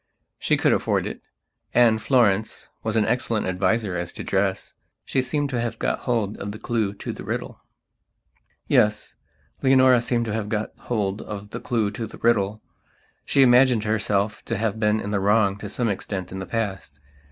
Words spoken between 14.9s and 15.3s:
in the